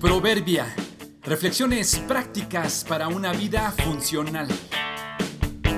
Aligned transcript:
Proverbia. 0.00 0.66
Reflexiones 1.22 1.98
prácticas 2.06 2.84
para 2.86 3.08
una 3.08 3.32
vida 3.32 3.72
funcional. 3.72 4.46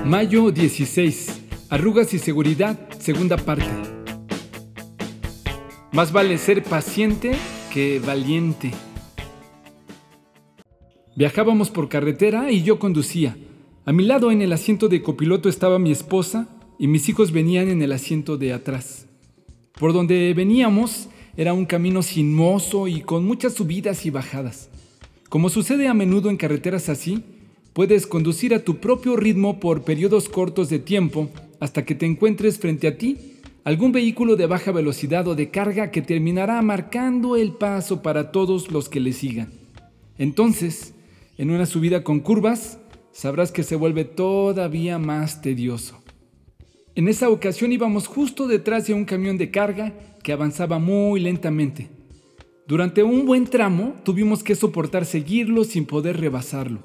Mayo 0.03 0.51
16. 0.51 1.41
Arrugas 1.69 2.13
y 2.13 2.19
seguridad, 2.19 2.89
segunda 2.99 3.37
parte. 3.37 3.69
Más 5.93 6.11
vale 6.11 6.37
ser 6.37 6.63
paciente 6.63 7.31
que 7.73 8.01
valiente. 8.05 8.71
Viajábamos 11.15 11.69
por 11.69 11.87
carretera 11.87 12.51
y 12.51 12.63
yo 12.63 12.77
conducía. 12.77 13.37
A 13.85 13.93
mi 13.93 14.03
lado 14.03 14.31
en 14.31 14.41
el 14.41 14.51
asiento 14.51 14.89
de 14.89 15.01
copiloto 15.01 15.47
estaba 15.47 15.79
mi 15.79 15.91
esposa 15.91 16.49
y 16.77 16.87
mis 16.87 17.07
hijos 17.07 17.31
venían 17.31 17.69
en 17.69 17.81
el 17.81 17.93
asiento 17.93 18.37
de 18.37 18.51
atrás. 18.51 19.07
Por 19.79 19.93
donde 19.93 20.33
veníamos 20.33 21.07
era 21.37 21.53
un 21.53 21.65
camino 21.65 22.01
sinuoso 22.01 22.87
y 22.87 23.01
con 23.01 23.25
muchas 23.25 23.53
subidas 23.53 24.05
y 24.05 24.09
bajadas. 24.09 24.69
Como 25.29 25.49
sucede 25.49 25.87
a 25.87 25.93
menudo 25.93 26.29
en 26.29 26.37
carreteras 26.37 26.89
así, 26.89 27.23
puedes 27.73 28.07
conducir 28.07 28.53
a 28.53 28.63
tu 28.63 28.77
propio 28.77 29.15
ritmo 29.15 29.59
por 29.59 29.83
periodos 29.83 30.27
cortos 30.27 30.69
de 30.69 30.79
tiempo 30.79 31.29
hasta 31.59 31.85
que 31.85 31.95
te 31.95 32.05
encuentres 32.05 32.57
frente 32.57 32.87
a 32.87 32.97
ti 32.97 33.17
algún 33.63 33.91
vehículo 33.91 34.35
de 34.35 34.47
baja 34.47 34.71
velocidad 34.71 35.27
o 35.27 35.35
de 35.35 35.51
carga 35.51 35.91
que 35.91 36.01
terminará 36.01 36.61
marcando 36.61 37.35
el 37.35 37.51
paso 37.53 38.01
para 38.01 38.31
todos 38.31 38.71
los 38.71 38.89
que 38.89 38.99
le 38.99 39.13
sigan. 39.13 39.51
Entonces, 40.17 40.93
en 41.37 41.51
una 41.51 41.65
subida 41.65 42.03
con 42.03 42.19
curvas, 42.19 42.79
sabrás 43.11 43.51
que 43.51 43.63
se 43.63 43.75
vuelve 43.75 44.05
todavía 44.05 44.97
más 44.97 45.41
tedioso. 45.41 46.01
En 46.95 47.07
esa 47.07 47.29
ocasión 47.29 47.71
íbamos 47.71 48.07
justo 48.07 48.47
detrás 48.47 48.87
de 48.87 48.93
un 48.93 49.05
camión 49.05 49.37
de 49.37 49.51
carga 49.51 49.93
que 50.23 50.33
avanzaba 50.33 50.79
muy 50.79 51.19
lentamente. 51.19 51.89
Durante 52.67 53.03
un 53.03 53.25
buen 53.25 53.45
tramo 53.45 53.95
tuvimos 54.03 54.43
que 54.43 54.55
soportar 54.55 55.05
seguirlo 55.05 55.63
sin 55.63 55.85
poder 55.85 56.19
rebasarlo. 56.19 56.79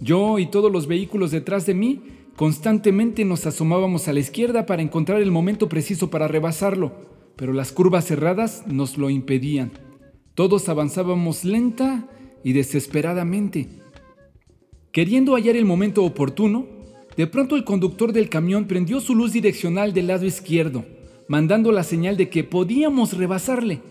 Yo 0.00 0.38
y 0.38 0.46
todos 0.46 0.72
los 0.72 0.86
vehículos 0.86 1.30
detrás 1.30 1.66
de 1.66 1.74
mí 1.74 2.00
constantemente 2.36 3.24
nos 3.24 3.44
asomábamos 3.46 4.08
a 4.08 4.12
la 4.12 4.20
izquierda 4.20 4.66
para 4.66 4.82
encontrar 4.82 5.20
el 5.20 5.30
momento 5.30 5.68
preciso 5.68 6.10
para 6.10 6.26
rebasarlo, 6.26 6.92
pero 7.36 7.52
las 7.52 7.70
curvas 7.70 8.06
cerradas 8.06 8.64
nos 8.66 8.96
lo 8.96 9.10
impedían. 9.10 9.72
Todos 10.34 10.68
avanzábamos 10.68 11.44
lenta 11.44 12.08
y 12.42 12.54
desesperadamente. 12.54 13.68
Queriendo 14.90 15.34
hallar 15.34 15.54
el 15.54 15.66
momento 15.66 16.02
oportuno, 16.02 16.66
de 17.20 17.26
pronto 17.26 17.54
el 17.54 17.64
conductor 17.64 18.14
del 18.14 18.30
camión 18.30 18.64
prendió 18.64 18.98
su 18.98 19.14
luz 19.14 19.34
direccional 19.34 19.92
del 19.92 20.06
lado 20.06 20.24
izquierdo, 20.24 20.86
mandando 21.28 21.70
la 21.70 21.84
señal 21.84 22.16
de 22.16 22.30
que 22.30 22.44
podíamos 22.44 23.12
rebasarle. 23.12 23.82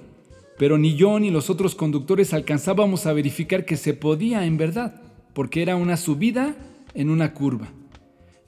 Pero 0.57 0.79
ni 0.79 0.95
yo 0.95 1.19
ni 1.19 1.29
los 1.29 1.51
otros 1.51 1.75
conductores 1.75 2.33
alcanzábamos 2.33 3.05
a 3.05 3.13
verificar 3.13 3.65
que 3.65 3.77
se 3.77 3.93
podía 3.93 4.47
en 4.47 4.57
verdad, 4.57 5.03
porque 5.35 5.61
era 5.61 5.75
una 5.75 5.95
subida 5.95 6.55
en 6.95 7.11
una 7.11 7.35
curva. 7.35 7.71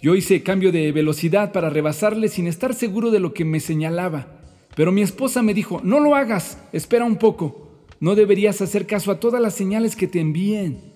Yo 0.02 0.16
hice 0.16 0.42
cambio 0.42 0.72
de 0.72 0.92
velocidad 0.92 1.52
para 1.52 1.70
rebasarle 1.70 2.28
sin 2.28 2.48
estar 2.48 2.74
seguro 2.74 3.12
de 3.12 3.20
lo 3.20 3.36
que 3.36 3.46
me 3.46 3.60
señalaba. 3.60 4.40
Pero 4.76 4.92
mi 4.92 5.04
esposa 5.04 5.44
me 5.44 5.54
dijo, 5.54 5.80
no 5.84 6.00
lo 6.00 6.16
hagas, 6.16 6.58
espera 6.74 7.06
un 7.06 7.18
poco. 7.18 7.86
No 8.00 8.16
deberías 8.16 8.64
hacer 8.64 8.88
caso 8.88 9.12
a 9.12 9.20
todas 9.20 9.44
las 9.44 9.54
señales 9.54 9.96
que 9.96 10.08
te 10.08 10.20
envíen. 10.20 10.96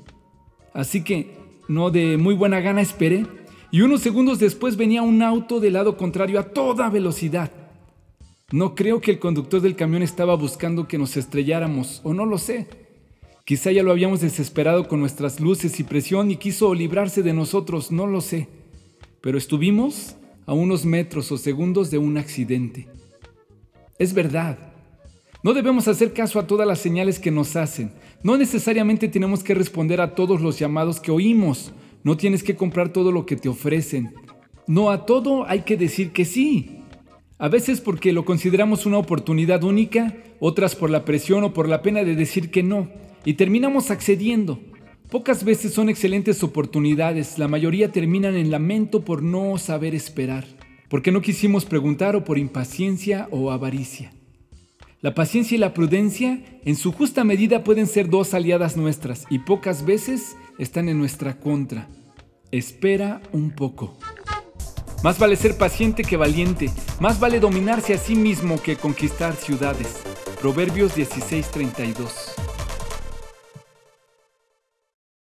Así 0.73 1.03
que, 1.03 1.38
no 1.67 1.92
de 1.92 2.17
muy 2.17 2.33
buena 2.33 2.61
gana 2.61 2.81
esperé 2.81 3.27
y 3.71 3.81
unos 3.81 4.02
segundos 4.02 4.39
después 4.39 4.77
venía 4.77 5.02
un 5.02 5.21
auto 5.21 5.59
del 5.59 5.73
lado 5.73 5.97
contrario 5.97 6.39
a 6.39 6.44
toda 6.44 6.89
velocidad. 6.89 7.52
No 8.52 8.75
creo 8.75 9.02
que 9.02 9.11
el 9.11 9.19
conductor 9.19 9.61
del 9.61 9.75
camión 9.75 10.03
estaba 10.03 10.35
buscando 10.35 10.88
que 10.88 10.97
nos 10.97 11.17
estrelláramos, 11.17 12.02
o 12.03 12.13
no 12.13 12.25
lo 12.25 12.38
sé. 12.38 12.67
Quizá 13.43 13.71
ya 13.71 13.83
lo 13.83 13.91
habíamos 13.91 14.21
desesperado 14.21 14.88
con 14.88 14.99
nuestras 14.99 15.39
luces 15.39 15.80
y 15.80 15.83
presión 15.83 16.31
y 16.31 16.38
quiso 16.38 16.73
librarse 16.73 17.21
de 17.23 17.33
nosotros, 17.33 17.92
no 17.92 18.08
lo 18.08 18.21
sé. 18.21 18.48
Pero 19.21 19.37
estuvimos 19.37 20.15
a 20.45 20.53
unos 20.53 20.86
metros 20.86 21.32
o 21.32 21.37
segundos 21.37 21.92
de 21.92 21.97
un 21.97 22.17
accidente. 22.17 22.87
Es 23.97 24.14
verdad. 24.14 24.58
No 25.43 25.53
debemos 25.53 25.87
hacer 25.87 26.14
caso 26.14 26.39
a 26.39 26.47
todas 26.47 26.67
las 26.67 26.80
señales 26.80 27.20
que 27.20 27.32
nos 27.32 27.55
hacen. 27.55 27.92
No 28.23 28.37
necesariamente 28.37 29.08
tenemos 29.08 29.43
que 29.43 29.53
responder 29.53 30.02
a 30.02 30.15
todos 30.15 30.42
los 30.42 30.58
llamados 30.58 30.99
que 30.99 31.11
oímos 31.11 31.71
no 32.05 32.17
tienes 32.17 32.43
que 32.43 32.55
comprar 32.55 32.89
todo 32.93 33.11
lo 33.11 33.26
que 33.26 33.36
te 33.36 33.49
ofrecen. 33.49 34.14
No 34.67 34.92
a 34.92 35.08
todo 35.08 35.48
hay 35.48 35.61
que 35.61 35.76
decir 35.76 36.11
que 36.11 36.23
sí. 36.23 36.82
A 37.39 37.49
veces 37.49 37.82
porque 37.82 38.14
lo 38.14 38.26
consideramos 38.26 38.86
una 38.86 38.99
oportunidad 38.99 39.64
única, 39.64 40.15
otras 40.39 40.76
por 40.76 40.92
la 40.92 41.04
presión 41.04 41.44
o 41.44 41.52
por 41.52 41.67
la 41.67 41.82
pena 41.82 42.04
de 42.04 42.15
decir 42.15 42.52
que 42.52 42.61
no, 42.61 42.89
y 43.26 43.33
terminamos 43.33 43.89
accediendo. 43.89 44.60
Pocas 45.10 45.44
veces 45.44 45.73
son 45.73 45.89
excelentes 45.89 46.44
oportunidades, 46.44 47.39
la 47.39 47.48
mayoría 47.48 47.92
terminan 47.92 48.36
en 48.36 48.52
lamento 48.52 49.04
por 49.04 49.23
no 49.23 49.58
saber 49.58 49.95
esperar, 49.95 50.45
porque 50.89 51.11
no 51.11 51.21
quisimos 51.21 51.65
preguntar 51.65 52.15
o 52.15 52.23
por 52.23 52.38
impaciencia 52.38 53.27
o 53.32 53.49
avaricia. 53.49 54.14
La 55.02 55.14
paciencia 55.14 55.56
y 55.56 55.60
la 55.60 55.73
prudencia 55.73 56.42
en 56.64 56.76
su 56.76 56.92
justa 56.92 57.23
medida 57.23 57.64
pueden 57.64 57.86
ser 57.86 58.10
dos 58.10 58.33
aliadas 58.33 58.78
nuestras 58.78 59.26
y 59.30 59.39
pocas 59.39 59.86
veces 59.86 60.36
están 60.58 60.89
en 60.89 60.98
nuestra 60.98 61.39
contra. 61.39 61.88
Espera 62.52 63.22
un 63.32 63.52
poco. 63.52 63.98
Más 65.04 65.20
vale 65.20 65.36
ser 65.36 65.58
paciente 65.58 66.04
que 66.04 66.17
valiente, 66.17 66.72
más 67.00 67.20
vale 67.20 67.39
dominarse 67.39 67.94
a 67.94 67.98
sí 67.98 68.16
mismo 68.16 68.60
que 68.61 68.78
conquistar 68.78 69.36
ciudades. 69.36 70.02
Proverbios 70.42 70.95
16:32 70.95 72.45